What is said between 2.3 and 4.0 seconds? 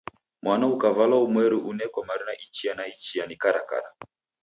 ichia na ichia ni karakara.